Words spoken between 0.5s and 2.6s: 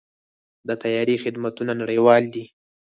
د طیارې خدمتونه نړیوال دي.